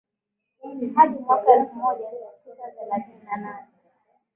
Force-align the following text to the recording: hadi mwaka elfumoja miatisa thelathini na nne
hadi 0.95 1.19
mwaka 1.19 1.53
elfumoja 1.53 2.09
miatisa 2.11 2.71
thelathini 2.71 3.23
na 3.25 3.37
nne 3.37 3.67